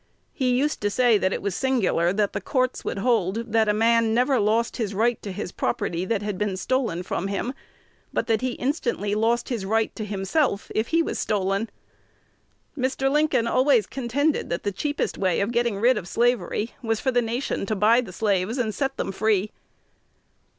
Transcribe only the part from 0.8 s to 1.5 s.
to say that it